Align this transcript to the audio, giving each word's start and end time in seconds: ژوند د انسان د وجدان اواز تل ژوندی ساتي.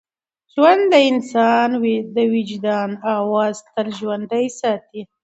ژوند 0.53 0.83
د 0.93 0.95
انسان 1.11 1.69
د 2.15 2.17
وجدان 2.33 2.89
اواز 3.15 3.55
تل 3.73 3.87
ژوندی 3.99 4.45
ساتي. 4.59 5.01